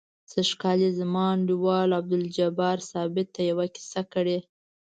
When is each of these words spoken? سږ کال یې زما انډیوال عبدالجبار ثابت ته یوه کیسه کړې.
سږ 0.31 0.49
کال 0.61 0.79
یې 0.85 0.91
زما 0.99 1.23
انډیوال 1.35 1.89
عبدالجبار 1.99 2.77
ثابت 2.91 3.27
ته 3.35 3.41
یوه 3.49 3.65
کیسه 3.75 4.01
کړې. 4.13 4.37